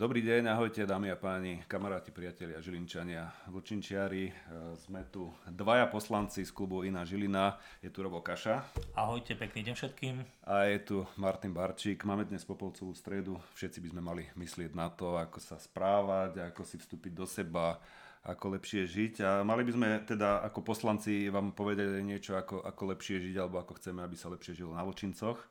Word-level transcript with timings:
Dobrý 0.00 0.24
deň, 0.24 0.56
ahojte 0.56 0.88
dámy 0.88 1.12
a 1.12 1.16
páni, 1.20 1.60
kamaráti, 1.68 2.08
priatelia, 2.08 2.56
Žilinčania, 2.64 3.28
Vlčinčiari. 3.52 4.32
E, 4.32 4.34
sme 4.80 5.04
tu 5.12 5.28
dvaja 5.44 5.92
poslanci 5.92 6.40
z 6.40 6.48
klubu 6.56 6.88
Iná 6.88 7.04
Žilina. 7.04 7.60
Je 7.84 7.92
tu 7.92 8.00
Robo 8.00 8.24
Kaša. 8.24 8.64
Ahojte, 8.96 9.36
pekný 9.36 9.60
deň 9.60 9.74
všetkým. 9.76 10.24
A 10.48 10.72
je 10.72 10.80
tu 10.80 10.96
Martin 11.20 11.52
Barčík. 11.52 12.08
Máme 12.08 12.24
dnes 12.24 12.48
Popolcovú 12.48 12.96
stredu. 12.96 13.36
Všetci 13.52 13.84
by 13.84 13.88
sme 13.92 14.00
mali 14.00 14.24
myslieť 14.40 14.72
na 14.72 14.88
to, 14.88 15.20
ako 15.20 15.36
sa 15.36 15.60
správať, 15.60 16.48
ako 16.48 16.64
si 16.64 16.80
vstúpiť 16.80 17.12
do 17.12 17.28
seba, 17.28 17.76
ako 18.24 18.56
lepšie 18.56 18.88
žiť. 18.88 19.14
A 19.20 19.44
mali 19.44 19.68
by 19.68 19.72
sme 19.76 19.88
teda 20.08 20.40
ako 20.48 20.64
poslanci 20.64 21.28
vám 21.28 21.52
povedať 21.52 22.00
niečo, 22.00 22.40
ako, 22.40 22.64
ako 22.64 22.96
lepšie 22.96 23.20
žiť, 23.20 23.36
alebo 23.36 23.60
ako 23.60 23.76
chceme, 23.76 24.00
aby 24.00 24.16
sa 24.16 24.32
lepšie 24.32 24.64
žilo 24.64 24.72
na 24.72 24.80
Vlčincoch. 24.80 25.44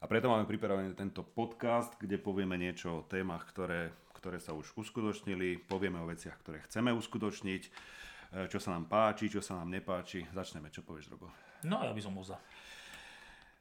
A 0.00 0.08
preto 0.08 0.32
máme 0.32 0.48
pripravený 0.48 0.96
tento 0.96 1.20
podcast, 1.20 1.92
kde 2.00 2.16
povieme 2.16 2.56
niečo 2.56 3.04
o 3.04 3.06
témach, 3.06 3.44
ktoré, 3.52 3.92
ktoré 4.16 4.40
sa 4.40 4.56
už 4.56 4.72
uskutočnili, 4.72 5.68
povieme 5.68 6.00
o 6.00 6.08
veciach, 6.08 6.40
ktoré 6.40 6.64
chceme 6.64 6.88
uskutočniť, 6.96 7.62
e, 7.68 7.70
čo 8.48 8.56
sa 8.56 8.72
nám 8.72 8.88
páči, 8.88 9.28
čo 9.28 9.44
sa 9.44 9.60
nám 9.60 9.68
nepáči. 9.68 10.24
Začneme, 10.32 10.72
čo 10.72 10.80
povieš, 10.80 11.12
Robo? 11.12 11.28
No, 11.68 11.84
ja 11.84 11.92
by 11.92 12.00
som 12.00 12.16
bol 12.16 12.24
za. 12.24 12.40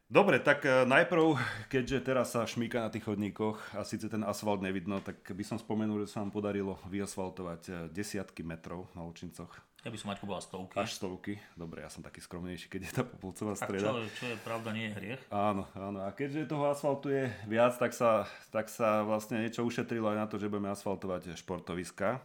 Dobre, 0.07 0.39
tak 0.39 0.63
e, 0.63 0.87
najprv, 0.87 1.35
keďže 1.67 2.07
teraz 2.07 2.31
sa 2.31 2.47
šmíka 2.47 2.81
na 2.81 2.89
tých 2.89 3.03
chodníkoch 3.03 3.75
a 3.75 3.83
síce 3.83 4.07
ten 4.07 4.23
asfalt 4.23 4.63
nevidno, 4.63 5.03
tak 5.03 5.19
by 5.21 5.43
som 5.43 5.59
spomenul, 5.59 6.07
že 6.07 6.15
sa 6.15 6.23
nám 6.23 6.31
podarilo 6.31 6.79
vyasfaltovať 6.87 7.61
e, 7.67 7.71
desiatky 7.91 8.47
metrov 8.47 8.87
na 8.95 9.03
Lučincoch. 9.03 9.68
Ja 9.79 9.95
by 9.95 9.97
som 9.97 10.11
Maťko 10.11 10.27
bola 10.27 10.43
stovky. 10.43 10.75
Až 10.75 10.99
stovky. 10.99 11.39
Dobre, 11.55 11.87
ja 11.87 11.87
som 11.87 12.03
taký 12.03 12.19
skromnejší, 12.19 12.67
keď 12.67 12.81
je 12.83 12.91
tá 12.99 13.03
popolcová 13.07 13.55
streda. 13.55 13.95
čo, 13.95 14.11
čo 14.11 14.25
je 14.27 14.37
pravda, 14.43 14.75
nie 14.75 14.91
je 14.91 14.93
hriech. 14.99 15.21
Áno, 15.31 15.71
áno. 15.71 16.03
A 16.03 16.11
keďže 16.11 16.51
toho 16.51 16.67
asfaltu 16.67 17.07
je 17.15 17.31
viac, 17.47 17.79
tak 17.79 17.95
sa, 17.95 18.27
tak 18.51 18.67
sa 18.67 19.07
vlastne 19.07 19.39
niečo 19.39 19.63
ušetrilo 19.63 20.11
aj 20.11 20.17
na 20.19 20.27
to, 20.27 20.35
že 20.35 20.51
budeme 20.51 20.67
asfaltovať 20.75 21.31
športoviska 21.39 22.19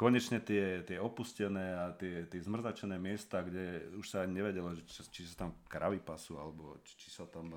konečne 0.00 0.40
tie, 0.40 0.80
tie 0.88 0.96
opustené 0.96 1.76
a 1.76 1.92
tie, 1.92 2.24
tie 2.24 2.40
zmrzačené 2.40 2.96
miesta, 2.96 3.44
kde 3.44 3.92
už 4.00 4.08
sa 4.08 4.24
nevedelo, 4.24 4.72
či, 4.88 5.04
či 5.12 5.28
sa 5.28 5.44
tam 5.44 5.52
kravy 5.68 6.00
pasú, 6.00 6.40
alebo 6.40 6.80
či, 6.80 7.04
či 7.04 7.08
sa 7.12 7.28
tam 7.28 7.52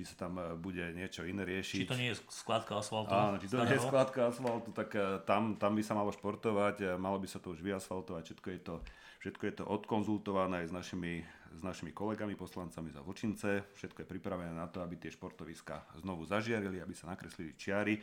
či 0.00 0.08
sa 0.08 0.16
tam 0.16 0.40
bude 0.56 0.80
niečo 0.96 1.28
iné 1.28 1.44
riešiť. 1.44 1.84
Či 1.84 1.92
to 1.92 2.00
nie 2.00 2.08
je 2.08 2.16
skladka 2.32 2.80
asfaltu? 2.80 3.12
Áno, 3.12 3.36
či 3.36 3.52
to 3.52 3.60
starého? 3.60 3.68
nie 3.68 3.76
je 3.76 3.84
skladka 3.84 4.20
asfaltu, 4.32 4.72
tak 4.72 4.96
eh, 4.96 5.20
tam, 5.28 5.60
tam 5.60 5.76
by 5.76 5.82
sa 5.84 5.92
malo 5.92 6.08
športovať, 6.08 6.76
eh, 6.80 6.88
malo 6.96 7.20
by 7.20 7.28
sa 7.28 7.36
to 7.36 7.52
už 7.52 7.60
vyasfaltovať, 7.60 8.32
všetko 8.32 8.48
je 8.48 8.60
to, 8.64 8.74
všetko 9.20 9.42
je 9.44 9.54
to 9.60 9.64
odkonzultované 9.68 10.64
aj 10.64 10.72
s 10.72 10.74
našimi, 10.74 11.20
s 11.52 11.60
našimi 11.60 11.92
kolegami, 11.92 12.32
poslancami 12.32 12.88
za 12.88 13.04
Vlčince, 13.04 13.76
všetko 13.76 13.98
je 14.00 14.08
pripravené 14.08 14.56
na 14.56 14.72
to, 14.72 14.80
aby 14.80 14.96
tie 14.96 15.12
športoviska 15.12 16.00
znovu 16.00 16.24
zažiarili, 16.24 16.80
aby 16.80 16.96
sa 16.96 17.12
nakreslili 17.12 17.52
čiary 17.60 18.00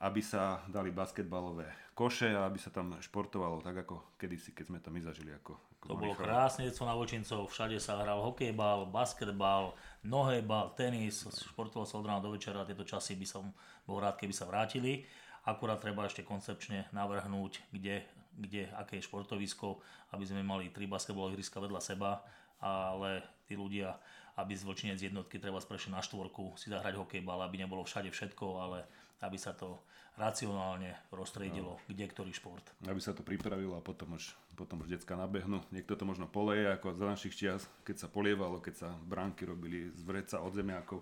aby 0.00 0.20
sa 0.24 0.64
dali 0.64 0.88
basketbalové 0.88 1.92
koše 1.92 2.32
a 2.32 2.48
aby 2.48 2.56
sa 2.56 2.72
tam 2.72 2.96
športovalo 2.96 3.60
tak 3.60 3.84
ako 3.84 4.16
kedysi, 4.16 4.56
keď 4.56 4.64
sme 4.72 4.78
to 4.80 4.88
my 4.88 5.04
zažili. 5.04 5.36
Ako, 5.36 5.52
ako 5.76 5.84
to 5.84 6.00
bolo 6.00 6.16
krásne 6.16 6.64
detstvo 6.64 6.88
na 6.88 6.96
Vočincov, 6.96 7.52
všade 7.52 7.76
sa 7.76 8.00
hral 8.00 8.24
hokejbal, 8.24 8.88
basketbal, 8.88 9.76
nohejbal, 10.00 10.72
tenis, 10.72 11.28
športoval 11.28 11.84
sa 11.84 12.00
od 12.00 12.08
rána 12.08 12.24
do 12.24 12.32
večera, 12.32 12.64
tieto 12.64 12.88
časy 12.88 13.20
by 13.20 13.26
som 13.28 13.52
bol 13.84 14.00
rád, 14.00 14.16
keby 14.16 14.32
sa 14.32 14.48
vrátili. 14.48 15.04
Akurát 15.44 15.76
treba 15.76 16.08
ešte 16.08 16.24
koncepčne 16.24 16.88
navrhnúť, 16.96 17.68
kde, 17.68 18.08
kde 18.40 18.72
aké 18.80 19.00
je 19.00 19.04
športovisko, 19.04 19.84
aby 20.16 20.24
sme 20.24 20.40
mali 20.40 20.72
tri 20.72 20.88
basketbalové 20.88 21.36
ihriska 21.36 21.60
vedľa 21.60 21.80
seba, 21.84 22.24
ale 22.64 23.44
tí 23.44 23.56
ľudia, 23.56 23.92
aby 24.40 24.56
z 24.56 24.64
Vlčinec 24.64 25.00
jednotky 25.00 25.36
treba 25.36 25.60
sprešne 25.60 25.96
na 25.96 26.00
štvorku 26.00 26.56
si 26.56 26.72
zahrať 26.72 26.96
hokejbal, 26.96 27.44
aby 27.44 27.60
nebolo 27.60 27.84
všade 27.84 28.08
všetko, 28.08 28.46
ale 28.56 28.88
aby 29.20 29.36
sa 29.36 29.52
to 29.52 29.80
racionálne 30.16 30.92
roztriedilo, 31.08 31.80
no. 31.80 31.82
kde 31.88 32.04
ktorý 32.08 32.32
šport. 32.32 32.64
Aby 32.84 33.00
sa 33.00 33.16
to 33.16 33.24
pripravilo 33.24 33.76
a 33.76 33.84
potom 33.84 34.16
už, 34.16 34.36
potom 34.52 34.84
už 34.84 34.92
decka 34.92 35.16
nabehnú. 35.16 35.64
Niekto 35.72 35.96
to 35.96 36.04
možno 36.04 36.28
poleje, 36.28 36.68
ako 36.68 36.92
za 36.92 37.06
našich 37.08 37.36
čias, 37.36 37.64
keď 37.84 38.04
sa 38.04 38.08
polievalo, 38.08 38.60
keď 38.60 38.74
sa 38.86 38.88
bránky 39.08 39.48
robili 39.48 39.88
z 39.92 40.02
vreca 40.04 40.40
od 40.44 40.52
zemiakov. 40.52 41.00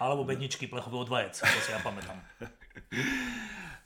Alebo 0.00 0.24
bedničky 0.24 0.64
plechové 0.68 0.96
od 0.96 1.12
vajec, 1.12 1.36
to 1.36 1.60
si 1.60 1.72
ja 1.72 1.80
pamätám. 1.80 2.18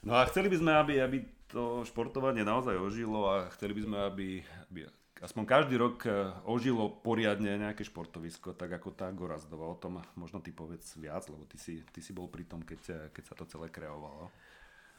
No 0.05 0.13
a 0.13 0.29
chceli 0.29 0.53
by 0.53 0.57
sme, 0.61 0.71
aby, 0.77 0.93
aby 1.01 1.17
to 1.49 1.81
športovanie 1.81 2.45
naozaj 2.45 2.77
ožilo 2.77 3.25
a 3.25 3.49
chceli 3.57 3.73
by 3.73 3.81
sme, 3.81 3.97
aby, 4.05 4.27
aby 4.69 4.85
aspoň 5.25 5.43
každý 5.49 5.75
rok 5.81 6.05
e, 6.05 6.13
ožilo 6.45 7.01
poriadne 7.01 7.57
nejaké 7.57 7.81
športovisko, 7.81 8.53
tak 8.53 8.77
ako 8.77 8.93
tá 8.93 9.09
Gorazdova. 9.09 9.65
O 9.73 9.75
tom 9.75 9.97
možno 10.13 10.37
ty 10.37 10.53
povedz 10.53 10.93
viac, 11.01 11.25
lebo 11.27 11.49
ty 11.49 11.57
si, 11.57 11.81
ty 11.89 11.99
si 11.99 12.13
bol 12.13 12.29
pri 12.29 12.45
tom, 12.45 12.61
keď, 12.61 12.81
e, 12.93 12.99
keď 13.09 13.23
sa 13.25 13.35
to 13.35 13.49
celé 13.49 13.73
kreovalo. 13.73 14.29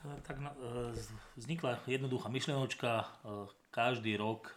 E, 0.03 0.19
tak 0.27 0.43
vznikla 1.39 1.87
jednoduchá 1.87 2.27
myšlenočka 2.27 3.07
každý 3.71 4.19
rok 4.19 4.55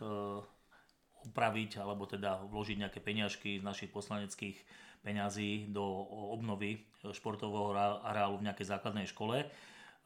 upraviť 1.20 1.84
alebo 1.84 2.08
teda 2.08 2.48
vložiť 2.48 2.78
nejaké 2.80 3.00
peňažky 3.04 3.60
z 3.60 3.64
našich 3.64 3.92
poslaneckých 3.92 4.56
peňazí 5.04 5.72
do 5.72 5.84
obnovy 6.36 6.88
športového 7.12 7.76
areálu 8.04 8.40
v 8.40 8.48
nejakej 8.52 8.68
základnej 8.72 9.08
škole 9.08 9.48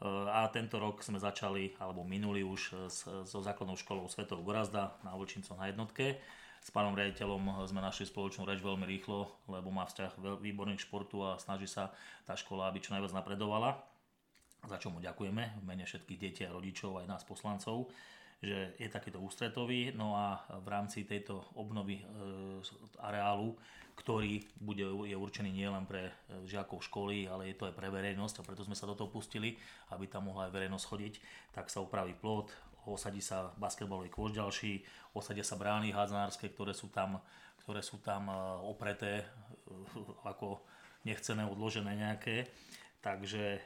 a 0.01 0.49
tento 0.49 0.81
rok 0.81 0.99
sme 1.05 1.21
začali, 1.21 1.77
alebo 1.77 2.03
minulý 2.03 2.43
už 2.43 2.89
so 3.23 3.39
základnou 3.39 3.77
školou 3.79 4.09
Svetov 4.09 4.41
Gorazda 4.41 4.97
na 5.05 5.13
Vlčincoch 5.15 5.55
na 5.55 5.69
jednotke. 5.69 6.19
S 6.63 6.71
pánom 6.71 6.95
riaditeľom 6.95 7.67
sme 7.67 7.83
našli 7.83 8.07
spoločnú 8.07 8.47
reč 8.47 8.63
veľmi 8.63 8.87
rýchlo, 8.87 9.27
lebo 9.51 9.67
má 9.67 9.83
vzťah 9.83 10.39
výborný 10.39 10.79
k 10.79 10.85
športu 10.87 11.19
a 11.23 11.35
snaží 11.35 11.67
sa 11.67 11.91
tá 12.23 12.39
škola, 12.39 12.71
aby 12.71 12.79
čo 12.79 12.95
najviac 12.95 13.11
napredovala. 13.11 13.79
Za 14.63 14.79
čo 14.79 14.87
mu 14.87 15.03
ďakujeme 15.03 15.59
v 15.59 15.63
mene 15.67 15.83
všetkých 15.83 16.19
detí 16.19 16.41
a 16.47 16.55
rodičov 16.55 17.03
aj 17.03 17.07
nás 17.07 17.23
poslancov 17.27 17.91
že 18.43 18.75
je 18.75 18.91
takýto 18.91 19.23
ústretový. 19.23 19.95
No 19.95 20.19
a 20.19 20.43
v 20.59 20.67
rámci 20.67 21.07
tejto 21.07 21.47
obnovy 21.55 22.03
e, 22.03 22.05
areálu 22.99 23.55
ktorý 23.93 24.41
bude, 24.57 24.85
je 25.05 25.17
určený 25.17 25.53
nielen 25.53 25.85
pre 25.85 26.09
e, 26.09 26.13
žiakov 26.49 26.81
školy, 26.81 27.29
ale 27.29 27.53
je 27.53 27.55
to 27.57 27.69
aj 27.69 27.77
pre 27.77 27.87
verejnosť 27.93 28.41
a 28.41 28.45
preto 28.45 28.65
sme 28.65 28.73
sa 28.73 28.89
do 28.89 28.97
toho 28.97 29.09
pustili, 29.09 29.55
aby 29.93 30.09
tam 30.09 30.29
mohla 30.29 30.49
aj 30.49 30.53
verejnosť 30.53 30.85
chodiť, 30.89 31.13
tak 31.53 31.69
sa 31.69 31.79
upraví 31.79 32.17
plot, 32.17 32.49
osadí 32.89 33.23
sa 33.23 33.53
basketbalový 33.55 34.11
kôž 34.11 34.35
ďalší, 34.35 34.83
osadia 35.15 35.45
sa 35.45 35.55
brány 35.55 35.93
hádzanárske, 35.93 36.51
ktoré 36.51 36.73
sú 36.75 36.89
tam, 36.89 37.21
ktoré 37.63 37.85
sú 37.85 38.01
tam 38.01 38.27
e, 38.27 38.35
opreté 38.65 39.23
e, 39.23 39.25
ako 40.25 40.59
nechcené, 41.05 41.45
odložené 41.45 41.93
nejaké. 41.93 42.49
Takže, 43.03 43.59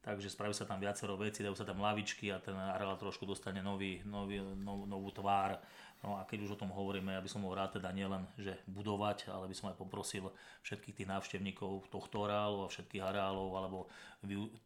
takže 0.00 0.30
spraví 0.30 0.54
sa 0.54 0.66
tam 0.66 0.78
viacero 0.78 1.18
vecí, 1.18 1.42
dajú 1.42 1.58
sa 1.58 1.66
tam 1.66 1.82
lavičky 1.82 2.30
a 2.30 2.38
ten 2.38 2.54
areál 2.54 2.94
trošku 2.96 3.26
dostane 3.26 3.60
nový, 3.60 4.00
nový, 4.06 4.38
nov, 4.40 4.86
novú 4.86 5.10
tvár 5.10 5.58
No 6.04 6.20
a 6.20 6.28
keď 6.28 6.44
už 6.44 6.54
o 6.54 6.60
tom 6.60 6.68
hovoríme, 6.68 7.16
ja 7.16 7.24
by 7.24 7.30
som 7.32 7.40
ho 7.48 7.56
rád 7.56 7.80
teda 7.80 7.88
nielen, 7.88 8.28
že 8.36 8.60
budovať, 8.68 9.32
ale 9.32 9.48
by 9.48 9.56
som 9.56 9.72
aj 9.72 9.80
poprosil 9.80 10.28
všetkých 10.60 11.00
tých 11.00 11.08
návštevníkov 11.08 11.88
tohto 11.88 12.28
areálu 12.28 12.68
a 12.68 12.68
všetkých 12.68 13.00
areálov 13.00 13.48
alebo 13.56 13.78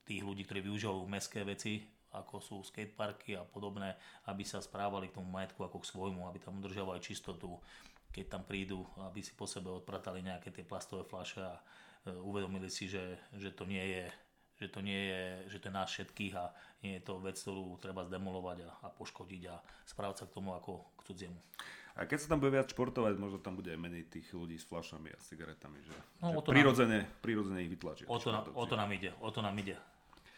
tých 0.02 0.26
ľudí, 0.26 0.42
ktorí 0.42 0.66
využívajú 0.66 1.06
mestské 1.06 1.46
veci, 1.46 1.86
ako 2.10 2.42
sú 2.42 2.56
skateparky 2.66 3.38
a 3.38 3.46
podobné, 3.46 3.94
aby 4.26 4.42
sa 4.42 4.58
správali 4.58 5.14
k 5.14 5.22
tomu 5.22 5.30
majetku 5.30 5.62
ako 5.62 5.78
k 5.78 5.90
svojmu, 5.94 6.26
aby 6.26 6.42
tam 6.42 6.58
udržiavali 6.58 6.98
čistotu, 6.98 7.54
keď 8.10 8.26
tam 8.26 8.42
prídu, 8.42 8.82
aby 9.06 9.22
si 9.22 9.30
po 9.38 9.46
sebe 9.46 9.70
odpratali 9.70 10.26
nejaké 10.26 10.50
tie 10.50 10.66
plastové 10.66 11.06
fľaše 11.06 11.38
a 11.44 11.54
e, 11.54 11.62
uvedomili 12.18 12.66
si, 12.66 12.90
že, 12.90 13.30
že 13.36 13.54
to 13.54 13.62
nie 13.62 13.84
je 13.84 14.04
že 14.58 14.68
to 14.68 14.82
nie 14.82 14.98
je, 15.10 15.22
že 15.54 15.58
to 15.62 15.70
je 15.70 15.74
nás 15.74 15.88
všetkých 15.88 16.34
a 16.34 16.50
nie 16.82 16.98
je 16.98 17.02
to 17.06 17.22
vec, 17.22 17.38
ktorú 17.38 17.78
treba 17.78 18.02
zdemolovať 18.06 18.58
a, 18.66 18.70
a 18.84 18.88
poškodiť 18.90 19.42
a 19.50 19.54
správať 19.86 20.16
sa 20.22 20.24
k 20.26 20.34
tomu 20.34 20.54
ako 20.54 20.82
k 20.98 21.00
cudziemu. 21.06 21.38
A 21.98 22.06
keď 22.06 22.18
sa 22.22 22.30
tam 22.30 22.38
bude 22.38 22.54
viac 22.54 22.70
športovať, 22.70 23.18
možno 23.18 23.42
tam 23.42 23.58
bude 23.58 23.74
aj 23.74 23.80
menej 23.82 24.06
tých 24.06 24.30
ľudí 24.30 24.54
s 24.54 24.62
flašami 24.70 25.10
a 25.10 25.18
cigaretami, 25.18 25.82
že, 25.82 25.94
no, 26.22 26.38
že 26.38 26.46
prirodzene, 26.46 26.98
nám, 27.02 27.22
prirodzene 27.22 27.58
ich 27.66 27.70
vytlačia. 27.74 28.06
O 28.06 28.22
to, 28.22 28.30
na, 28.30 28.46
o 28.46 28.64
to 28.70 28.74
nám 28.78 28.90
ide, 28.94 29.10
o 29.18 29.30
to 29.34 29.42
nám 29.42 29.58
ide. 29.58 29.74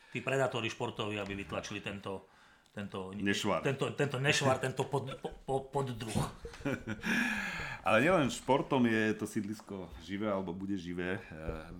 Tí 0.08 0.25
predátori 0.25 0.72
športoví, 0.72 1.20
aby 1.20 1.37
vytlačili 1.37 1.84
tento, 1.84 2.32
tento 2.73 3.12
nešvar, 3.12 3.61
tento, 3.61 3.93
tento, 3.93 4.16
nešvar, 4.16 4.56
tento 4.56 4.88
pod, 4.88 5.12
pod, 5.44 5.69
poddruh. 5.69 6.16
Ale 7.81 8.05
nielen 8.05 8.29
športom 8.29 8.85
je 8.85 9.17
to 9.17 9.25
sídlisko 9.25 9.88
živé 10.05 10.29
alebo 10.29 10.53
bude 10.53 10.77
živé. 10.77 11.17
Eh, 11.17 11.23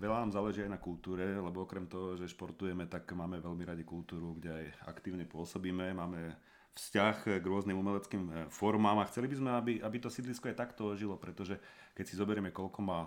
veľa 0.01 0.25
nám 0.25 0.31
záleží 0.33 0.65
aj 0.65 0.73
na 0.73 0.81
kultúre, 0.81 1.37
lebo 1.37 1.61
okrem 1.61 1.85
toho, 1.85 2.17
že 2.17 2.25
športujeme, 2.25 2.89
tak 2.89 3.05
máme 3.13 3.37
veľmi 3.37 3.61
radi 3.61 3.85
kultúru, 3.85 4.33
kde 4.33 4.49
aj 4.49 4.65
aktívne 4.89 5.29
pôsobíme. 5.29 5.93
Máme 5.93 6.33
vzťah 6.73 7.37
k 7.37 7.45
rôznym 7.45 7.77
umeleckým 7.77 8.23
eh, 8.33 8.35
formám 8.49 8.97
a 8.97 9.09
chceli 9.13 9.29
by 9.29 9.35
sme, 9.37 9.49
aby, 9.53 9.73
aby 9.85 9.97
to 10.01 10.09
sídlisko 10.09 10.49
aj 10.49 10.57
takto 10.57 10.97
žilo, 10.97 11.21
pretože 11.21 11.61
keď 11.93 12.05
si 12.09 12.17
zoberieme, 12.17 12.49
koľko 12.49 12.81
má 12.81 13.01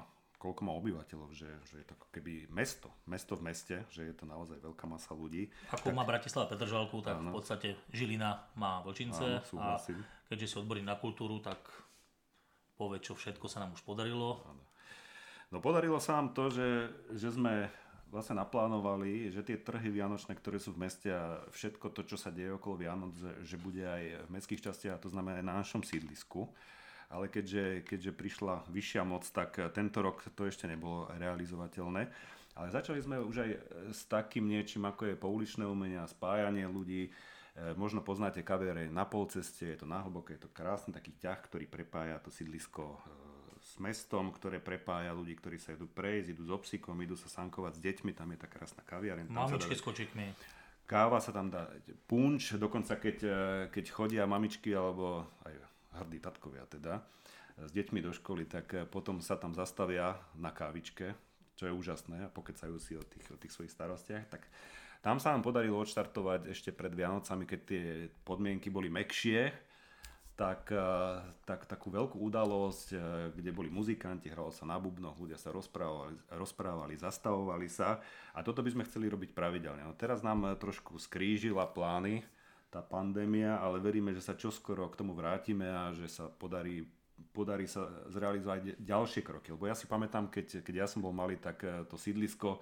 koľko 0.44 0.60
má 0.68 0.76
obyvateľov, 0.76 1.32
že, 1.32 1.48
že 1.64 1.80
je 1.80 1.86
to 1.88 1.96
ako 1.96 2.08
keby 2.12 2.44
mesto, 2.52 2.92
mesto 3.08 3.32
v 3.32 3.48
meste, 3.48 3.80
že 3.88 4.04
je 4.04 4.12
to 4.12 4.28
naozaj 4.28 4.60
veľká 4.60 4.84
masa 4.84 5.16
ľudí. 5.16 5.48
Ako 5.72 5.88
tak, 5.88 5.96
má 5.96 6.04
Bratislava 6.04 6.52
Petržalku, 6.52 7.00
tak 7.00 7.16
áno. 7.16 7.32
v 7.32 7.40
podstate 7.40 7.80
Žilina 7.88 8.52
má 8.52 8.84
Vlčince 8.84 9.40
áno, 9.40 9.56
a 9.56 9.80
keďže 10.28 10.44
si 10.52 10.54
odborný 10.60 10.84
na 10.84 11.00
kultúru, 11.00 11.40
tak 11.40 11.64
povie, 12.74 13.02
čo 13.02 13.14
všetko 13.14 13.46
sa 13.46 13.62
nám 13.62 13.74
už 13.74 13.82
podarilo. 13.86 14.42
No 15.54 15.62
podarilo 15.62 16.02
sa 16.02 16.18
nám 16.18 16.34
to, 16.34 16.50
že, 16.50 16.90
že 17.14 17.30
sme 17.30 17.70
vlastne 18.14 18.38
naplánovali, 18.38 19.34
že 19.34 19.42
tie 19.42 19.58
trhy 19.58 19.90
vianočné, 19.90 20.38
ktoré 20.38 20.62
sú 20.62 20.70
v 20.70 20.86
meste 20.86 21.10
a 21.10 21.42
všetko 21.50 21.90
to, 21.90 22.06
čo 22.06 22.14
sa 22.14 22.30
deje 22.30 22.54
okolo 22.54 22.86
Vianoc, 22.86 23.10
že 23.42 23.58
bude 23.58 23.82
aj 23.82 24.30
v 24.30 24.32
mestských 24.38 24.70
častiach, 24.70 24.94
a 24.94 25.02
to 25.02 25.10
znamená 25.10 25.42
aj 25.42 25.46
na 25.50 25.58
našom 25.58 25.82
sídlisku. 25.82 26.46
Ale 27.10 27.26
keďže, 27.26 27.82
keďže 27.82 28.14
prišla 28.14 28.70
vyššia 28.70 29.02
moc, 29.02 29.26
tak 29.34 29.58
tento 29.74 29.98
rok 29.98 30.22
to 30.38 30.46
ešte 30.46 30.70
nebolo 30.70 31.10
realizovateľné. 31.18 32.02
Ale 32.54 32.70
začali 32.70 33.02
sme 33.02 33.18
už 33.18 33.36
aj 33.42 33.50
s 33.90 34.06
takým 34.06 34.46
niečím, 34.46 34.86
ako 34.86 35.10
je 35.10 35.18
pouličné 35.18 35.66
umenia, 35.66 36.06
spájanie 36.06 36.70
ľudí. 36.70 37.10
E, 37.54 37.74
možno 37.78 38.02
poznáte 38.02 38.42
kaviare 38.42 38.90
na 38.90 39.06
polceste, 39.06 39.62
je 39.62 39.78
to 39.78 39.86
na 39.86 40.02
hlboké, 40.02 40.34
je 40.34 40.42
to 40.42 40.50
krásny 40.50 40.90
taký 40.90 41.14
ťah, 41.22 41.38
ktorý 41.38 41.70
prepája 41.70 42.18
to 42.18 42.34
sídlisko 42.34 42.98
e, 42.98 42.98
s 43.62 43.78
mestom, 43.78 44.34
ktoré 44.34 44.58
prepája 44.58 45.14
ľudí, 45.14 45.38
ktorí 45.38 45.62
sa 45.62 45.78
idú 45.78 45.86
prejsť, 45.86 46.34
idú 46.34 46.42
s 46.42 46.50
obsikom, 46.50 46.98
idú 46.98 47.14
sa 47.14 47.30
sankovať 47.30 47.78
s 47.78 47.80
deťmi, 47.86 48.10
tam 48.10 48.34
je 48.34 48.38
tá 48.42 48.50
krásna 48.50 48.82
kaviareň. 48.82 49.30
Mamičky 49.30 49.78
s 49.78 49.82
kočikmi. 49.86 50.34
Káva 50.84 51.22
sa 51.22 51.30
tam 51.30 51.48
dá, 51.48 51.70
punč, 52.10 52.58
dokonca 52.58 52.98
keď, 52.98 53.16
e, 53.22 53.38
keď 53.70 53.84
chodia 53.94 54.26
mamičky 54.26 54.74
alebo 54.74 55.22
aj 55.46 55.54
hrdí 56.02 56.18
tatkovia 56.18 56.66
teda 56.66 57.06
s 57.54 57.70
deťmi 57.70 58.02
do 58.02 58.10
školy, 58.10 58.50
tak 58.50 58.90
potom 58.90 59.22
sa 59.22 59.38
tam 59.38 59.54
zastavia 59.54 60.18
na 60.34 60.50
kávičke, 60.50 61.14
čo 61.54 61.70
je 61.70 61.72
úžasné 61.72 62.26
a 62.26 62.34
pokecajú 62.34 62.76
si 62.82 62.98
o 62.98 63.04
tých, 63.06 63.30
o 63.30 63.38
tých 63.38 63.54
svojich 63.54 63.70
starostiach, 63.70 64.26
tak 64.26 64.42
tam 65.04 65.20
sa 65.20 65.36
nám 65.36 65.44
podarilo 65.44 65.76
odštartovať 65.84 66.48
ešte 66.48 66.72
pred 66.72 66.88
Vianocami, 66.96 67.44
keď 67.44 67.60
tie 67.68 67.84
podmienky 68.24 68.72
boli 68.72 68.88
mekšie, 68.88 69.52
tak, 70.34 70.66
eh, 70.72 71.20
tak 71.46 71.68
takú 71.68 71.92
veľkú 71.92 72.18
udalosť, 72.18 72.88
eh, 72.90 73.00
kde 73.36 73.50
boli 73.54 73.68
muzikanti, 73.70 74.32
hralo 74.32 74.50
sa 74.50 74.64
na 74.64 74.80
bubnoch, 74.80 75.14
ľudia 75.20 75.38
sa 75.38 75.54
rozprávali, 75.54 76.16
rozprávali, 76.32 76.96
zastavovali 76.96 77.68
sa 77.70 78.02
a 78.34 78.40
toto 78.40 78.64
by 78.64 78.74
sme 78.74 78.86
chceli 78.88 79.06
robiť 79.12 79.30
pravidelne. 79.30 79.86
No 79.86 79.94
teraz 79.94 80.24
nám 80.26 80.42
eh, 80.48 80.56
trošku 80.58 80.98
skrížila 80.98 81.68
plány 81.68 82.24
tá 82.72 82.82
pandémia, 82.82 83.62
ale 83.62 83.78
veríme, 83.78 84.10
že 84.10 84.24
sa 84.24 84.34
čoskoro 84.34 84.90
k 84.90 84.98
tomu 84.98 85.14
vrátime 85.14 85.70
a 85.70 85.94
že 85.94 86.10
sa 86.10 86.26
podarí 86.26 86.88
podarí 87.30 87.70
sa 87.70 87.86
zrealizovať 88.10 88.78
ďalšie 88.82 89.22
kroky. 89.22 89.54
Lebo 89.54 89.70
ja 89.70 89.78
si 89.78 89.86
pamätám, 89.86 90.26
keď, 90.30 90.66
keď 90.66 90.74
ja 90.82 90.86
som 90.90 90.98
bol 90.98 91.14
malý, 91.14 91.38
tak 91.38 91.62
to 91.86 91.94
sídlisko 91.94 92.58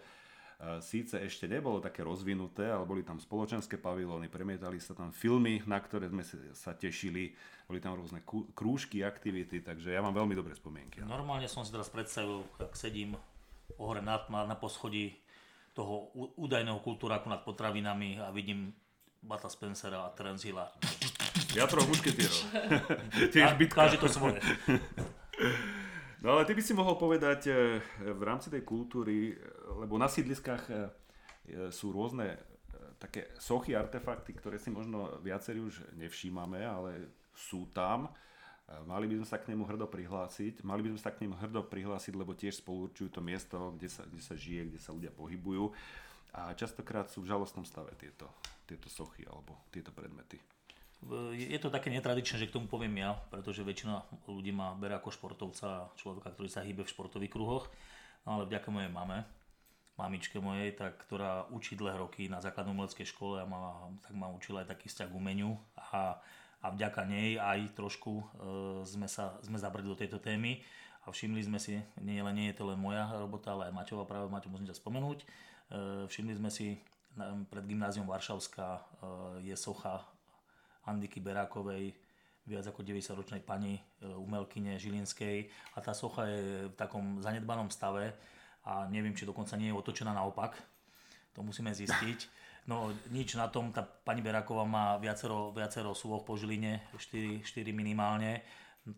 síce 0.79 1.19
ešte 1.19 1.51
nebolo 1.51 1.83
také 1.83 2.07
rozvinuté, 2.07 2.71
ale 2.71 2.87
boli 2.87 3.03
tam 3.03 3.19
spoločenské 3.19 3.79
pavilóny, 3.79 4.31
premietali 4.31 4.79
sa 4.79 4.95
tam 4.95 5.11
filmy, 5.11 5.59
na 5.67 5.83
ktoré 5.83 6.07
sme 6.07 6.23
sa 6.55 6.73
tešili, 6.73 7.35
boli 7.67 7.83
tam 7.83 7.99
rôzne 7.99 8.23
krúžky, 8.55 9.03
aktivity, 9.03 9.65
takže 9.65 9.91
ja 9.91 10.01
mám 10.05 10.15
veľmi 10.15 10.39
dobré 10.39 10.55
spomienky. 10.55 11.03
Normálne 11.03 11.51
som 11.51 11.67
si 11.67 11.75
teraz 11.75 11.91
predstavil, 11.91 12.47
ak 12.63 12.79
sedím 12.79 13.19
hore 13.79 14.05
na, 14.05 14.23
na 14.31 14.55
poschodí 14.55 15.19
toho 15.73 16.13
údajného 16.37 16.79
kultúraku 16.85 17.33
nad 17.33 17.41
potravinami 17.43 18.21
a 18.21 18.29
vidím 18.29 18.77
Bata 19.23 19.49
Spencera 19.49 20.05
a 20.05 20.13
Terence 20.13 20.45
Hilla. 20.45 20.69
Ja 21.57 21.65
troch 21.65 21.89
mušketierov. 21.89 22.39
Tiež 23.33 23.57
bitka. 23.57 23.89
Každý 23.89 23.97
to 24.03 24.09
svoje. 24.09 24.41
No 26.23 26.39
ale 26.39 26.47
ty 26.47 26.55
by 26.55 26.63
si 26.63 26.71
mohol 26.71 26.95
povedať 26.95 27.51
eh, 27.51 27.83
v 27.99 28.23
rámci 28.23 28.47
tej 28.47 28.63
kultúry, 28.63 29.35
lebo 29.83 29.99
na 29.99 30.07
sídliskách 30.07 30.63
eh, 30.71 30.87
sú 31.75 31.91
rôzne 31.91 32.39
eh, 32.39 32.41
také 33.03 33.35
sochy, 33.43 33.75
artefakty, 33.75 34.31
ktoré 34.31 34.63
si 34.63 34.71
možno 34.71 35.19
viacerí 35.19 35.59
už 35.59 35.83
nevšímame, 35.99 36.63
ale 36.63 37.11
sú 37.35 37.67
tam. 37.75 38.07
Mali 38.87 39.05
by 39.05 39.21
sme 39.21 39.29
sa 39.29 39.37
k 39.37 39.53
nemu 39.53 39.69
hrdo 39.69 39.85
prihlásiť. 39.91 40.65
Mali 40.65 40.81
by 40.87 40.97
sme 40.97 41.01
sa 41.03 41.13
k 41.13 41.27
nemu 41.27 41.37
hrdo 41.37 41.61
prihlásiť, 41.67 42.15
lebo 42.17 42.33
tiež 42.33 42.63
spolu 42.63 42.89
určujú 42.89 43.11
to 43.13 43.21
miesto, 43.21 43.75
kde 43.77 43.91
sa, 43.91 44.07
kde 44.07 44.23
sa 44.23 44.33
žije, 44.33 44.73
kde 44.73 44.81
sa 44.81 44.97
ľudia 44.97 45.13
pohybujú. 45.13 45.75
A 46.33 46.57
častokrát 46.57 47.11
sú 47.13 47.21
v 47.21 47.29
žalostnom 47.29 47.69
stave 47.69 47.93
tieto, 48.01 48.33
tieto 48.65 48.89
sochy 48.89 49.29
alebo 49.29 49.69
tieto 49.69 49.93
predmety. 49.93 50.41
Je 51.35 51.59
to 51.59 51.67
také 51.67 51.91
netradičné, 51.91 52.39
že 52.39 52.47
k 52.47 52.55
tomu 52.55 52.71
poviem 52.71 52.95
ja, 53.03 53.19
pretože 53.27 53.67
väčšina 53.67 54.07
ľudí 54.31 54.55
ma 54.55 54.79
bere 54.79 54.95
ako 54.95 55.11
športovca, 55.11 55.91
človeka, 55.99 56.31
ktorý 56.31 56.47
sa 56.47 56.63
hýbe 56.63 56.87
v 56.87 56.93
športových 56.95 57.33
kruhoch, 57.35 57.67
no 58.23 58.39
ale 58.39 58.47
vďaka 58.47 58.71
mojej 58.71 58.87
mame, 58.87 59.27
mamičke 59.99 60.39
mojej, 60.39 60.71
tak, 60.79 61.03
ktorá 61.03 61.51
učí 61.51 61.75
dlhé 61.75 61.99
roky 61.99 62.31
na 62.31 62.39
základnej 62.39 62.79
umeleckej 62.79 63.07
škole 63.11 63.43
a 63.43 63.47
ma, 63.47 63.91
tak 63.99 64.15
ma 64.15 64.31
učila 64.31 64.63
aj 64.63 64.79
taký 64.79 64.87
vzťah 64.89 65.09
k 65.11 65.19
umeniu. 65.19 65.59
A, 65.91 66.23
a 66.63 66.67
vďaka 66.71 67.03
nej 67.05 67.35
aj 67.37 67.75
trošku 67.75 68.23
e, 68.23 68.25
sme, 68.87 69.11
sa, 69.11 69.37
sme 69.43 69.59
zabrdli 69.59 69.91
do 69.91 69.99
tejto 69.99 70.23
témy. 70.23 70.63
A 71.03 71.11
všimli 71.11 71.43
sme 71.43 71.59
si, 71.59 71.83
nie, 71.99 72.23
len, 72.23 72.35
nie 72.39 72.55
je 72.55 72.63
to 72.63 72.71
len 72.71 72.79
moja 72.79 73.11
robota, 73.19 73.59
ale 73.59 73.69
aj 73.69 73.75
Maťová 73.75 74.07
práve, 74.07 74.31
Maťo 74.31 74.55
musím 74.55 74.71
ťa 74.71 74.79
spomenúť, 74.79 75.19
e, 75.19 75.27
všimli 76.07 76.39
sme 76.39 76.51
si 76.51 76.79
pred 77.53 77.65
gymnázium 77.69 78.09
Varšavská 78.09 78.69
e, 78.73 78.83
je 79.51 79.57
socha 79.59 80.01
Andiky 80.87 81.23
Berákovej, 81.23 81.95
viac 82.43 82.67
ako 82.67 82.83
90-ročnej 82.83 83.43
pani 83.47 83.79
e, 83.79 83.83
umelkyne 84.19 84.75
Žilinskej 84.75 85.47
a 85.75 85.79
tá 85.79 85.95
socha 85.95 86.27
je 86.27 86.67
v 86.71 86.75
takom 86.75 87.23
zanedbanom 87.23 87.71
stave 87.71 88.15
a 88.67 88.91
neviem, 88.91 89.15
či 89.15 89.23
dokonca 89.27 89.55
nie 89.55 89.71
je 89.71 89.79
otočená 89.79 90.11
naopak. 90.11 90.59
To 91.39 91.47
musíme 91.47 91.71
zistiť. 91.71 92.19
No 92.71 92.95
nič 93.11 93.35
na 93.35 93.51
tom, 93.51 93.75
tá 93.75 93.83
pani 93.83 94.23
Beráková 94.23 94.63
má 94.63 94.95
viacero, 94.99 95.51
viacero 95.51 95.95
súvoch 95.95 96.23
po 96.23 96.39
Žiline, 96.39 96.83
4, 96.95 97.43
4 97.43 97.75
minimálne, 97.75 98.43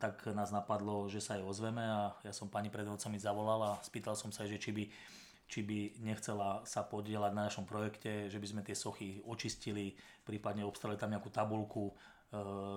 tak 0.01 0.25
nás 0.33 0.49
napadlo, 0.49 1.09
že 1.13 1.21
sa 1.21 1.37
jej 1.37 1.45
ozveme 1.45 1.85
a 1.85 2.13
ja 2.25 2.33
som 2.33 2.49
pani 2.49 2.73
pred 2.73 2.89
zavolal 3.21 3.61
a 3.61 3.71
spýtal 3.85 4.17
som 4.17 4.33
sa, 4.33 4.49
že 4.49 4.57
či 4.57 4.73
by 4.73 4.85
či 5.45 5.61
by 5.61 6.01
nechcela 6.01 6.65
sa 6.65 6.83
podielať 6.83 7.33
na 7.37 7.47
našom 7.49 7.69
projekte, 7.69 8.33
že 8.33 8.41
by 8.41 8.47
sme 8.49 8.63
tie 8.65 8.77
sochy 8.77 9.21
očistili, 9.29 9.93
prípadne 10.25 10.65
obstarali 10.65 10.97
tam 10.97 11.13
nejakú 11.13 11.29
tabulku, 11.29 11.93
e, 11.93 11.95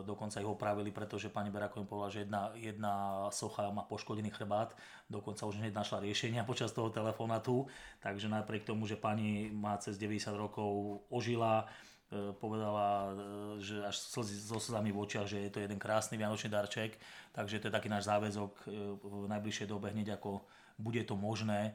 dokonca 0.03 0.43
ich 0.43 0.47
opravili, 0.47 0.91
pretože 0.91 1.31
pani 1.31 1.47
Beráko 1.47 1.79
im 1.79 1.87
povedala, 1.87 2.11
že 2.11 2.27
jedna, 2.27 2.51
jedna 2.59 2.93
socha 3.31 3.71
má 3.71 3.87
poškodený 3.87 4.35
chrbát, 4.35 4.75
dokonca 5.07 5.47
už 5.47 5.63
hneď 5.63 5.73
našla 5.73 6.03
riešenia 6.03 6.43
počas 6.49 6.75
toho 6.75 6.91
telefonátu, 6.91 7.71
takže 8.03 8.27
napriek 8.27 8.67
tomu, 8.67 8.83
že 8.83 8.99
pani 8.99 9.47
má 9.47 9.79
cez 9.79 9.95
90 9.95 10.35
rokov 10.35 11.01
ožila, 11.07 11.71
e, 12.11 12.35
povedala, 12.35 13.15
e, 13.15 13.63
že 13.63 13.79
až 13.79 13.95
slzy, 13.95 14.43
so 14.43 14.59
slzami 14.59 14.91
v 14.91 14.99
očiach, 15.07 15.23
že 15.23 15.39
je 15.39 15.51
to 15.55 15.63
jeden 15.63 15.79
krásny 15.79 16.19
vianočný 16.19 16.51
darček, 16.51 16.99
takže 17.31 17.63
to 17.63 17.71
je 17.71 17.77
taký 17.79 17.87
náš 17.87 18.11
záväzok 18.11 18.51
v 18.99 19.25
najbližšej 19.31 19.71
dobe 19.71 19.87
hneď 19.95 20.19
ako 20.19 20.43
bude 20.77 21.01
to 21.07 21.17
možné, 21.17 21.73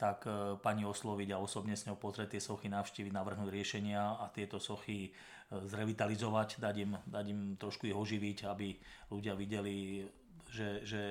tak 0.00 0.24
e, 0.24 0.56
pani 0.56 0.88
osloviť 0.88 1.36
a 1.36 1.42
osobne 1.44 1.76
s 1.76 1.84
ňou 1.84 2.00
pozrieť 2.00 2.32
tie 2.32 2.40
sochy, 2.40 2.72
navštíviť, 2.72 3.12
navrhnúť 3.12 3.52
riešenia 3.52 4.16
a 4.16 4.32
tieto 4.32 4.56
sochy 4.56 5.04
e, 5.04 5.10
zrevitalizovať, 5.68 6.56
dať 6.56 6.76
im, 6.80 6.96
dať 7.04 7.24
im 7.28 7.40
trošku 7.60 7.84
ich 7.84 7.92
oživiť, 7.92 8.48
aby 8.48 8.80
ľudia 9.12 9.36
videli, 9.36 10.08
že, 10.48 10.80
že 10.88 11.02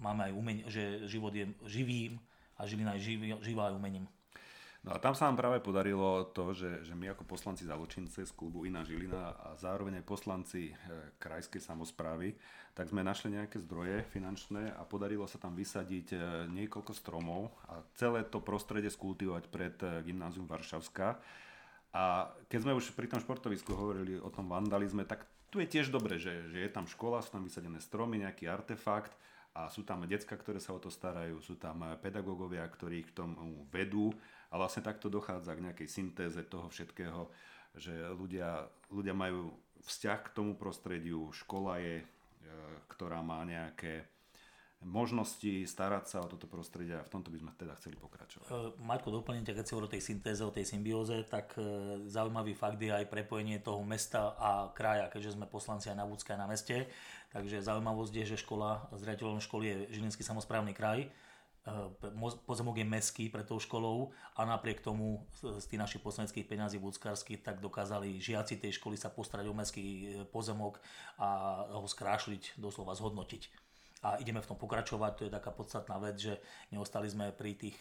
máme 0.00 0.32
aj 0.32 0.32
umenie, 0.32 0.64
že 0.72 1.04
život 1.04 1.36
je 1.36 1.52
živým 1.68 2.16
a 2.56 2.64
živina 2.64 2.96
je 2.96 3.36
živá 3.44 3.68
aj 3.68 3.76
umením. 3.76 4.08
No 4.86 4.94
a 4.94 5.02
tam 5.02 5.18
sa 5.18 5.26
nám 5.26 5.42
práve 5.42 5.58
podarilo 5.58 6.30
to, 6.30 6.54
že, 6.54 6.86
že 6.86 6.94
my 6.94 7.10
ako 7.10 7.26
poslanci 7.26 7.66
Zaločince 7.66 8.22
z 8.22 8.30
klubu 8.30 8.62
Iná 8.70 8.86
Žilina 8.86 9.34
a 9.34 9.58
zároveň 9.58 9.98
aj 9.98 10.06
poslanci 10.06 10.70
e, 10.70 10.72
krajskej 11.18 11.58
samozprávy, 11.58 12.38
tak 12.70 12.86
sme 12.86 13.02
našli 13.02 13.34
nejaké 13.34 13.58
zdroje 13.66 14.06
finančné 14.14 14.78
a 14.78 14.86
podarilo 14.86 15.26
sa 15.26 15.42
tam 15.42 15.58
vysadiť 15.58 16.14
e, 16.14 16.18
niekoľko 16.54 16.94
stromov 16.94 17.50
a 17.66 17.82
celé 17.98 18.22
to 18.30 18.38
prostredie 18.38 18.86
skultivovať 18.86 19.50
pred 19.50 19.74
e, 19.82 20.06
gymnázium 20.06 20.46
Varšavská. 20.46 21.18
A 21.90 22.30
keď 22.46 22.58
sme 22.62 22.78
už 22.78 22.94
pri 22.94 23.10
tom 23.10 23.18
športovisku 23.18 23.74
hovorili 23.74 24.22
o 24.22 24.30
tom 24.30 24.46
vandalizme, 24.46 25.02
tak 25.02 25.26
tu 25.50 25.58
je 25.58 25.66
tiež 25.66 25.90
dobre, 25.90 26.22
že, 26.22 26.46
že 26.54 26.62
je 26.62 26.70
tam 26.70 26.86
škola, 26.86 27.26
sú 27.26 27.34
tam 27.34 27.42
vysadené 27.42 27.82
stromy, 27.82 28.22
nejaký 28.22 28.46
artefakt 28.46 29.18
a 29.50 29.66
sú 29.66 29.82
tam 29.82 30.06
decka, 30.06 30.38
ktoré 30.38 30.62
sa 30.62 30.70
o 30.70 30.78
to 30.78 30.94
starajú, 30.94 31.42
sú 31.42 31.58
tam 31.58 31.98
pedagógovia, 31.98 32.62
ktorí 32.70 33.02
k 33.10 33.18
tomu 33.18 33.66
vedú 33.74 34.14
a 34.50 34.54
vlastne 34.56 34.84
takto 34.84 35.10
dochádza 35.10 35.54
k 35.56 35.64
nejakej 35.70 35.88
syntéze 35.88 36.40
toho 36.46 36.70
všetkého, 36.70 37.30
že 37.76 37.92
ľudia, 38.14 38.66
ľudia 38.88 39.12
majú 39.12 39.52
vzťah 39.84 40.18
k 40.26 40.34
tomu 40.34 40.56
prostrediu, 40.56 41.28
škola 41.34 41.78
je, 41.78 42.02
e, 42.02 42.06
ktorá 42.88 43.20
má 43.20 43.44
nejaké 43.44 44.08
možnosti 44.84 45.64
starať 45.64 46.04
sa 46.04 46.18
o 46.22 46.30
toto 46.30 46.44
prostredie 46.44 46.94
a 46.94 47.02
v 47.02 47.08
tomto 47.08 47.32
by 47.32 47.40
sme 47.40 47.50
teda 47.56 47.74
chceli 47.80 47.96
pokračovať. 47.96 48.46
Uh, 48.52 48.76
Maťko, 48.84 49.08
doplnite, 49.08 49.56
keď 49.56 49.64
si 49.64 49.72
o 49.72 49.88
tej 49.88 50.02
syntéze, 50.04 50.42
o 50.44 50.52
tej 50.52 50.68
symbióze, 50.68 51.24
tak 51.26 51.56
uh, 51.56 52.04
zaujímavý 52.04 52.52
fakt 52.52 52.78
je 52.78 52.92
aj 52.92 53.08
prepojenie 53.08 53.58
toho 53.64 53.80
mesta 53.82 54.36
a 54.36 54.68
kraja, 54.76 55.08
keďže 55.08 55.34
sme 55.40 55.48
poslanci 55.48 55.88
aj 55.88 55.96
na 55.96 56.04
Vúcka 56.04 56.36
a 56.36 56.40
na 56.40 56.46
meste. 56.46 56.86
Takže 57.32 57.64
zaujímavosť 57.64 58.12
je, 58.14 58.24
že 58.36 58.42
škola, 58.44 58.86
zriateľom 58.92 59.40
školy 59.40 59.64
je 59.66 59.76
Žilinský 59.96 60.22
samozprávny 60.22 60.76
kraj, 60.76 61.08
pozemok 62.46 62.78
je 62.78 62.86
meský 62.86 63.24
pre 63.26 63.42
tou 63.42 63.58
školou 63.58 64.14
a 64.38 64.46
napriek 64.46 64.78
tomu 64.78 65.26
z 65.34 65.66
tých 65.66 65.80
našich 65.82 66.02
poslaneckých 66.02 66.46
peňazí 66.46 66.78
vúckarských 66.78 67.42
tak 67.42 67.58
dokázali 67.58 68.22
žiaci 68.22 68.62
tej 68.62 68.78
školy 68.78 68.94
sa 68.94 69.10
postarať 69.10 69.46
o 69.50 69.54
meský 69.54 69.84
eh, 69.84 70.24
pozemok 70.30 70.78
a 71.18 71.62
ho 71.74 71.86
skrášliť, 71.86 72.58
doslova 72.58 72.94
zhodnotiť. 72.94 73.66
A 74.06 74.22
ideme 74.22 74.38
v 74.38 74.46
tom 74.46 74.60
pokračovať. 74.60 75.12
To 75.18 75.22
je 75.26 75.34
taká 75.34 75.50
podstatná 75.50 75.98
vec, 75.98 76.20
že 76.20 76.38
neostali 76.70 77.10
sme 77.10 77.34
pri 77.34 77.58
tých 77.58 77.74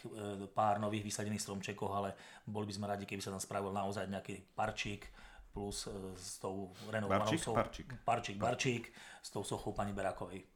pár 0.58 0.82
nových 0.82 1.06
vysadených 1.06 1.44
stromčekoch, 1.44 1.92
ale 1.94 2.18
boli 2.50 2.65
by 2.65 2.74
sme 2.74 2.89
radi, 2.89 3.06
keby 3.06 3.22
sa 3.22 3.30
tam 3.30 3.44
spravil 3.44 3.70
naozaj 3.70 4.10
nejaký 4.10 4.42
parčík 4.58 5.06
plus 5.54 5.86
s 6.18 6.42
tou 6.42 6.74
renovovanou 6.89 7.30
Barčík, 7.30 7.44
sochou- 7.46 7.56
parčík. 7.56 7.88
parčík, 8.01 8.38
barčík 8.42 8.84
s 9.22 9.30
tou 9.30 9.44
sochou 9.46 9.72
pani 9.75 9.94
Berákovej. 9.94 10.55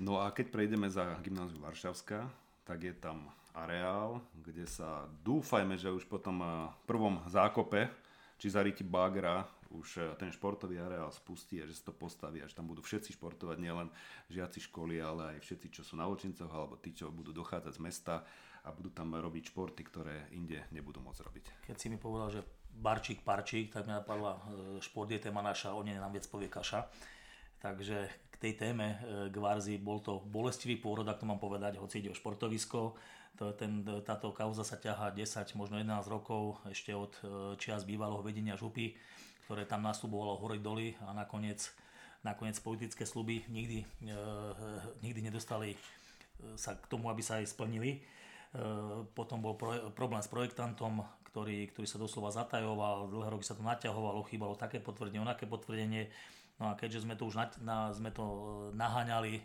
No 0.00 0.22
a 0.22 0.32
keď 0.32 0.48
prejdeme 0.48 0.88
za 0.88 1.18
gymnáziu 1.20 1.60
Varšavská, 1.60 2.24
tak 2.64 2.78
je 2.86 2.94
tam 2.96 3.28
areál, 3.52 4.24
kde 4.32 4.64
sa 4.64 5.04
dúfajme, 5.20 5.76
že 5.76 5.92
už 5.92 6.08
po 6.08 6.16
tom 6.16 6.40
eh, 6.40 6.50
prvom 6.88 7.20
zákope, 7.28 7.92
či 8.40 8.48
za 8.48 8.64
Riti 8.64 8.82
Bagra, 8.82 9.44
už 9.72 9.88
eh, 10.00 10.04
ten 10.16 10.32
športový 10.32 10.80
areál 10.80 11.12
spustí 11.12 11.60
a 11.60 11.68
že 11.68 11.76
sa 11.76 11.92
to 11.92 11.94
postaví 11.94 12.40
a 12.40 12.48
že 12.48 12.56
tam 12.56 12.72
budú 12.72 12.80
všetci 12.80 13.12
športovať, 13.20 13.56
nielen 13.60 13.92
žiaci 14.32 14.64
školy, 14.72 15.04
ale 15.04 15.36
aj 15.36 15.38
všetci, 15.44 15.68
čo 15.68 15.82
sú 15.84 16.00
na 16.00 16.08
Očincoch, 16.08 16.48
alebo 16.48 16.80
tí, 16.80 16.96
čo 16.96 17.12
budú 17.12 17.36
dochádzať 17.36 17.72
z 17.76 17.84
mesta 17.84 18.14
a 18.62 18.68
budú 18.70 18.94
tam 18.94 19.12
robiť 19.12 19.50
športy, 19.50 19.82
ktoré 19.84 20.16
inde 20.32 20.62
nebudú 20.70 21.02
môcť 21.02 21.20
robiť. 21.26 21.44
Keď 21.66 21.76
si 21.76 21.90
mi 21.90 21.98
povedal, 21.98 22.30
že 22.30 22.40
barčík, 22.78 23.26
parčík, 23.26 23.74
tak 23.74 23.90
mi 23.90 23.92
napadla, 23.92 24.38
e, 24.38 24.40
šport 24.78 25.10
je 25.10 25.18
téma 25.18 25.42
naša, 25.42 25.74
o 25.74 25.82
nej 25.82 25.98
nám 25.98 26.14
viac 26.14 26.24
povie 26.30 26.46
kaša. 26.46 26.86
Takže 27.62 28.10
k 28.10 28.36
tej 28.42 28.52
téme 28.58 28.98
e, 28.98 29.30
Gvarzi 29.30 29.78
bol 29.78 30.02
to 30.02 30.18
bolestivý 30.26 30.74
pôrod, 30.74 31.06
ak 31.06 31.22
to 31.22 31.30
mám 31.30 31.38
povedať, 31.38 31.78
hoci 31.78 32.02
ide 32.02 32.10
o 32.10 32.18
športovisko. 32.18 32.98
Ten, 33.56 33.80
táto 34.04 34.28
kauza 34.36 34.60
sa 34.60 34.76
ťahá 34.76 35.08
10, 35.08 35.56
možno 35.56 35.80
11 35.80 36.04
rokov 36.10 36.60
ešte 36.68 36.92
od 36.92 37.14
e, 37.22 37.54
čias 37.56 37.86
bývalého 37.86 38.20
vedenia 38.20 38.58
župy, 38.58 38.98
ktoré 39.46 39.64
tam 39.64 39.86
nasľubovalo 39.86 40.38
hory 40.42 40.58
doly 40.58 40.98
a 41.06 41.14
nakoniec, 41.14 41.72
nakoniec 42.26 42.58
politické 42.60 43.06
sluby 43.06 43.46
nikdy, 43.48 43.86
e, 44.04 44.14
nikdy 45.00 45.32
nedostali 45.32 45.74
e, 45.74 45.78
sa 46.58 46.76
k 46.76 46.84
tomu, 46.90 47.08
aby 47.08 47.22
sa 47.22 47.38
aj 47.38 47.50
splnili. 47.50 47.98
E, 47.98 48.00
Potom 49.14 49.38
bol 49.38 49.54
pro, 49.54 49.92
problém 49.94 50.20
s 50.20 50.30
projektantom, 50.30 51.06
ktorý, 51.32 51.72
ktorý 51.72 51.86
sa 51.88 51.96
doslova 51.96 52.28
zatajoval, 52.34 53.08
dlhé 53.08 53.28
roky 53.32 53.46
sa 53.48 53.56
to 53.56 53.64
naťahovalo, 53.64 54.28
chýbalo 54.28 54.54
také 54.54 54.76
potvrdenie, 54.78 55.24
onaké 55.24 55.48
potvrdenie. 55.48 56.12
No 56.62 56.70
a 56.70 56.78
keďže 56.78 57.02
sme 57.02 57.18
to 57.18 57.26
už 57.26 57.34
na, 57.34 57.46
na, 57.58 57.76
sme 57.90 58.14
to 58.14 58.22
e, 58.22 58.38
naháňali 58.78 59.34
e, 59.34 59.42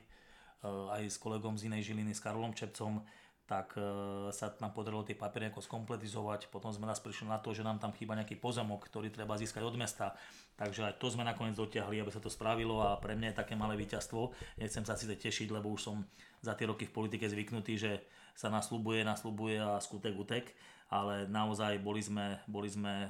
aj 0.70 1.10
s 1.10 1.18
kolegom 1.18 1.58
z 1.58 1.66
inej 1.66 1.90
Žiliny, 1.90 2.14
s 2.14 2.22
Karolom 2.22 2.54
Čepcom, 2.54 3.02
tak 3.50 3.74
e, 3.74 3.82
sa 4.30 4.54
nám 4.62 4.78
podarilo 4.78 5.02
tie 5.02 5.18
papiere 5.18 5.50
nejako 5.50 5.66
skompletizovať. 5.66 6.54
Potom 6.54 6.70
sme 6.70 6.86
nás 6.86 7.02
prišli 7.02 7.26
na 7.26 7.42
to, 7.42 7.58
že 7.58 7.66
nám 7.66 7.82
tam 7.82 7.90
chýba 7.90 8.14
nejaký 8.14 8.38
pozemok, 8.38 8.86
ktorý 8.86 9.10
treba 9.10 9.34
získať 9.34 9.66
od 9.66 9.74
mesta. 9.82 10.14
Takže 10.62 10.94
aj 10.94 11.02
to 11.02 11.10
sme 11.10 11.26
nakoniec 11.26 11.58
dotiahli, 11.58 11.98
aby 11.98 12.14
sa 12.14 12.22
to 12.22 12.30
spravilo 12.30 12.86
a 12.86 13.02
pre 13.02 13.18
mňa 13.18 13.34
je 13.34 13.40
také 13.42 13.58
malé 13.58 13.74
víťazstvo. 13.82 14.38
Nechcem 14.62 14.86
sa 14.86 14.94
síce 14.94 15.18
tešiť, 15.18 15.50
lebo 15.50 15.74
už 15.74 15.82
som 15.82 16.06
za 16.46 16.54
tie 16.54 16.70
roky 16.70 16.86
v 16.86 16.94
politike 16.94 17.26
zvyknutý, 17.26 17.82
že 17.82 18.06
sa 18.38 18.54
naslubuje, 18.54 19.02
naslubuje 19.02 19.58
a 19.58 19.82
skutek 19.82 20.14
utek, 20.14 20.54
ale 20.94 21.26
naozaj 21.26 21.82
boli 21.82 22.06
sme, 22.06 22.38
boli 22.46 22.70
sme 22.70 23.10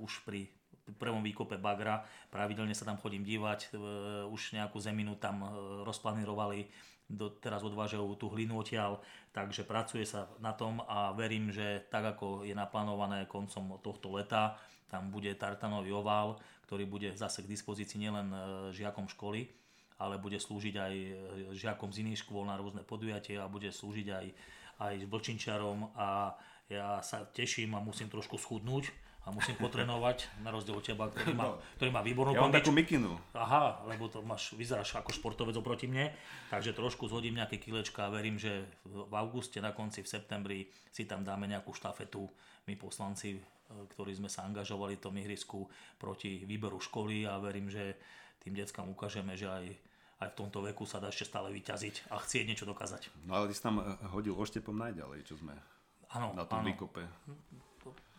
už 0.00 0.24
pri 0.24 0.48
prvom 0.94 1.18
výkope 1.26 1.58
bagra, 1.58 2.06
pravidelne 2.30 2.70
sa 2.70 2.86
tam 2.86 2.94
chodím 3.02 3.26
dívať, 3.26 3.60
e, 3.66 3.68
už 4.30 4.54
nejakú 4.54 4.78
zeminu 4.78 5.18
tam 5.18 5.42
e, 5.42 5.48
rozplanírovali, 5.82 6.70
do, 7.06 7.30
teraz 7.30 7.62
odvážajú 7.62 8.18
tú 8.18 8.30
hlinu 8.30 8.58
odtiaľ, 8.58 8.98
takže 9.30 9.62
pracuje 9.62 10.02
sa 10.02 10.26
na 10.42 10.50
tom 10.54 10.82
a 10.90 11.14
verím, 11.14 11.54
že 11.54 11.86
tak 11.86 12.18
ako 12.18 12.42
je 12.42 12.54
naplánované 12.54 13.30
koncom 13.30 13.78
tohto 13.78 14.10
leta, 14.14 14.58
tam 14.86 15.10
bude 15.10 15.30
tartanový 15.34 15.90
ovál, 15.94 16.38
ktorý 16.66 16.86
bude 16.86 17.14
zase 17.14 17.42
k 17.42 17.50
dispozícii 17.50 17.98
nielen 17.98 18.30
e, 18.30 18.38
žiakom 18.70 19.10
školy, 19.10 19.50
ale 19.96 20.20
bude 20.20 20.36
slúžiť 20.36 20.74
aj 20.76 20.94
žiakom 21.56 21.88
z 21.88 22.04
iných 22.04 22.20
škôl 22.20 22.44
na 22.44 22.60
rôzne 22.60 22.84
podujatie 22.84 23.40
a 23.40 23.48
bude 23.48 23.72
slúžiť 23.72 24.06
aj, 24.12 24.26
aj 24.84 24.94
vlčinčarom 25.08 25.88
a 25.96 26.36
ja 26.68 27.00
sa 27.00 27.24
teším 27.24 27.78
a 27.78 27.80
musím 27.80 28.12
trošku 28.12 28.36
schudnúť 28.36 29.05
a 29.26 29.34
musím 29.34 29.58
potrenovať, 29.58 30.30
na 30.38 30.54
rozdiel 30.54 30.78
od 30.78 30.86
teba, 30.86 31.10
ktorý 31.10 31.34
má, 31.34 31.58
ktorý 31.74 31.90
má 31.90 31.98
výbornú 32.00 32.32
Ja 32.32 32.46
kondičku. 32.46 32.62
takú 32.62 32.70
mikinu. 32.72 33.10
Aha, 33.34 33.82
lebo 33.84 34.06
to 34.06 34.22
máš, 34.22 34.54
vyzeráš 34.54 34.94
ako 34.94 35.10
športovec 35.10 35.58
oproti 35.58 35.90
mne, 35.90 36.14
takže 36.46 36.70
trošku 36.70 37.10
zhodím 37.10 37.34
nejaké 37.34 37.58
kilečka 37.58 38.06
a 38.06 38.14
verím, 38.14 38.38
že 38.38 38.62
v 38.86 39.10
auguste, 39.10 39.58
na 39.58 39.74
konci, 39.74 40.00
v 40.00 40.08
septembri 40.08 40.58
si 40.94 41.10
tam 41.10 41.26
dáme 41.26 41.50
nejakú 41.50 41.74
štafetu, 41.74 42.30
my 42.64 42.78
poslanci, 42.78 43.34
e, 43.34 43.40
ktorí 43.66 44.14
sme 44.14 44.30
sa 44.30 44.46
angažovali 44.46 44.94
v 44.94 45.02
tom 45.02 45.14
ihrisku 45.18 45.66
proti 45.98 46.46
výberu 46.46 46.78
školy 46.78 47.26
a 47.26 47.42
verím, 47.42 47.66
že 47.66 47.98
tým 48.38 48.54
deckám 48.54 48.86
ukážeme, 48.86 49.34
že 49.34 49.50
aj, 49.50 49.66
aj 50.22 50.28
v 50.30 50.38
tomto 50.38 50.62
veku 50.62 50.86
sa 50.86 51.02
dá 51.02 51.10
ešte 51.10 51.26
stále 51.26 51.50
vyťaziť 51.50 52.14
a 52.14 52.22
chcieť 52.22 52.46
niečo 52.46 52.62
dokázať. 52.62 53.10
No 53.26 53.42
ale 53.42 53.50
ty 53.50 53.58
si 53.58 53.62
tam 53.62 53.82
eh, 53.82 53.90
hodil 54.14 54.38
oštepom 54.38 54.70
najďalej, 54.72 55.26
čo 55.26 55.34
sme 55.34 55.50
Áno, 56.14 56.30
na 56.38 56.46
tom 56.46 56.62
áno. 56.62 56.70
výkope. 56.70 57.02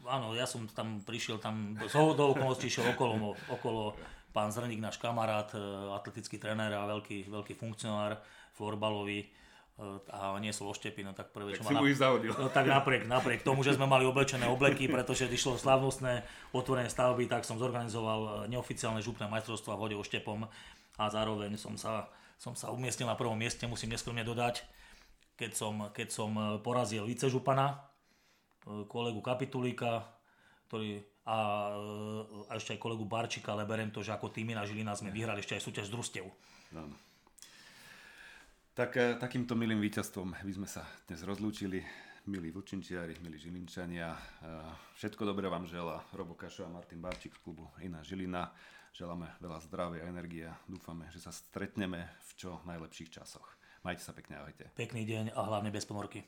Áno, 0.08 0.32
ja 0.32 0.48
som 0.48 0.64
tam 0.72 1.04
prišiel, 1.04 1.42
tam 1.42 1.76
z 1.84 1.92
do 1.92 2.32
okolností 2.32 2.72
išiel 2.72 2.96
okolo, 2.96 3.36
okolo 3.52 3.92
pán 4.38 4.54
Zrník, 4.54 4.78
náš 4.78 5.02
kamarát, 5.02 5.50
e, 5.52 5.60
atletický 5.98 6.38
tréner 6.38 6.70
a 6.78 6.86
veľký, 6.86 7.26
veľký 7.26 7.58
funkcionár 7.58 8.22
florbalový 8.54 9.26
e, 9.26 9.28
a 10.14 10.38
niesol 10.38 10.70
oštepy, 10.70 11.02
no 11.02 11.18
tak 11.18 11.34
prvé, 11.34 11.58
čo 11.58 11.66
si 11.66 11.74
ma 11.74 11.82
zahodil. 11.82 12.32
No, 12.38 12.54
tak 12.54 12.70
napriek, 12.70 13.10
napriek 13.10 13.42
tomu, 13.42 13.66
že 13.66 13.74
sme 13.74 13.90
mali 13.90 14.06
oblečené 14.06 14.46
obleky, 14.46 14.86
pretože 14.86 15.26
išlo 15.26 15.58
slavnostné 15.58 16.22
otvorenie 16.54 16.94
stavby, 16.94 17.26
tak 17.26 17.50
som 17.50 17.58
zorganizoval 17.58 18.20
e, 18.22 18.30
neoficiálne 18.54 19.02
župné 19.02 19.26
majstrovstvo 19.26 19.74
v 19.74 19.82
hode 19.82 19.96
oštepom 19.98 20.46
a 21.02 21.04
zároveň 21.10 21.58
som 21.58 21.74
sa, 21.74 22.06
som 22.38 22.54
sa 22.54 22.70
umiestnil 22.70 23.10
na 23.10 23.18
prvom 23.18 23.36
mieste, 23.36 23.66
musím 23.66 23.98
neskromne 23.98 24.22
dodať, 24.22 24.62
keď 25.34 25.52
som, 25.58 25.90
keď 25.90 26.08
som 26.14 26.62
porazil 26.62 27.06
vicežupana, 27.06 27.86
kolegu 28.88 29.20
Kapitulíka, 29.24 30.04
ktorý, 30.68 31.00
a, 31.28 31.38
e, 31.74 32.52
a 32.52 32.52
ešte 32.60 32.76
aj 32.76 32.84
kolegu 32.84 33.08
Barčika, 33.08 33.56
ale 33.56 33.64
berem 33.64 33.92
to, 33.92 34.04
že 34.04 34.12
ako 34.12 34.32
týmy 34.32 34.54
na 34.56 34.68
Žilina 34.68 34.96
sme 34.96 35.14
vyhrali 35.14 35.40
ešte 35.40 35.56
aj 35.56 35.64
súťaž 35.64 35.88
družstev. 35.92 36.26
Áno. 36.76 36.96
Tak 38.78 38.92
eh, 38.94 39.16
takýmto 39.18 39.58
milým 39.58 39.82
víťazstvom 39.82 40.38
by 40.38 40.54
sme 40.54 40.68
sa 40.70 40.86
dnes 41.10 41.24
rozlúčili. 41.26 41.82
Milí 42.28 42.52
Vlčinčiari, 42.52 43.24
milí 43.24 43.40
Žilinčania, 43.40 44.12
všetko 45.00 45.24
dobré 45.24 45.48
vám 45.48 45.64
želá 45.64 46.04
Robo 46.12 46.36
Kašo 46.36 46.68
a 46.68 46.74
Martin 46.76 47.00
Barčík 47.00 47.32
z 47.32 47.40
klubu 47.40 47.72
Iná 47.80 48.04
Žilina. 48.04 48.52
Želáme 48.92 49.40
veľa 49.40 49.64
zdravia 49.64 50.04
a 50.04 50.12
energie. 50.12 50.44
Dúfame, 50.68 51.08
že 51.08 51.24
sa 51.24 51.32
stretneme 51.32 52.04
v 52.04 52.32
čo 52.36 52.60
najlepších 52.68 53.16
časoch. 53.16 53.48
Majte 53.88 54.04
sa 54.04 54.12
pekne, 54.12 54.44
ahojte. 54.44 54.68
Pekný 54.76 55.08
deň 55.08 55.40
a 55.40 55.42
hlavne 55.48 55.72
bez 55.72 55.88
pomorky. 55.88 56.20